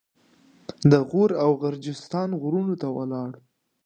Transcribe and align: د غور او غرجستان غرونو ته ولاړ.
د 0.91 0.93
غور 1.09 1.31
او 1.43 1.51
غرجستان 1.61 2.29
غرونو 2.41 2.73
ته 2.81 2.87
ولاړ. 2.97 3.31